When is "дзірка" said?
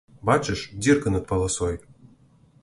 0.85-1.13